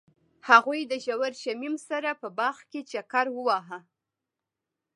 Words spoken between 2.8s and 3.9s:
چکر وواهه.